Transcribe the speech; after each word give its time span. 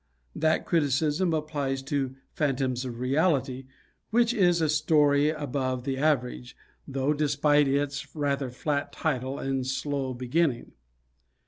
That 0.35 0.65
criticism 0.65 1.31
applies 1.31 1.83
to 1.83 2.15
"Phantoms 2.33 2.85
of 2.85 2.99
Reality," 2.99 3.67
which 4.09 4.33
is 4.33 4.59
a 4.59 4.67
story 4.67 5.29
above 5.29 5.83
the 5.83 5.99
average, 5.99 6.57
though, 6.87 7.13
despite 7.13 7.67
its 7.67 8.15
rather 8.15 8.49
flat 8.49 8.91
title 8.91 9.37
and 9.37 9.67
slow 9.67 10.15
beginning. 10.15 10.71